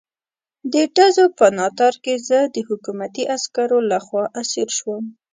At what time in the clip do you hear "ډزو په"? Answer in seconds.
0.95-1.45